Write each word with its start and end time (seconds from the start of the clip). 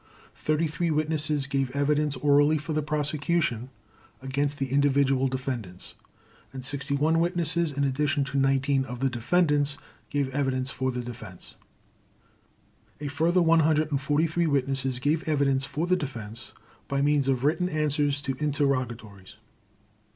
Thirty 0.33 0.65
three 0.65 0.89
witnesses 0.89 1.45
gave 1.45 1.69
evidence 1.75 2.15
orally 2.15 2.57
for 2.57 2.73
the 2.73 2.81
Prosecution 2.81 3.69
against 4.19 4.57
the 4.57 4.69
individual 4.71 5.27
defendants 5.27 5.93
and 6.51 6.65
61 6.65 7.19
witnesses, 7.19 7.71
in 7.71 7.83
addition 7.83 8.23
to 8.23 8.39
19 8.39 8.83
of 8.85 8.99
the 8.99 9.11
defendants, 9.11 9.77
gave 10.09 10.33
evidence 10.33 10.71
for 10.71 10.91
the 10.91 11.03
Defense. 11.03 11.53
A 12.99 13.09
further 13.09 13.43
143 13.43 14.47
witnesses 14.47 14.97
gave 14.97 15.29
evidence 15.29 15.65
for 15.65 15.85
the 15.85 15.95
Defense 15.95 16.51
by 16.87 17.03
means 17.03 17.27
of 17.27 17.43
written 17.43 17.69
answers 17.69 18.23
to 18.23 18.33
interrogatories. 18.39 19.35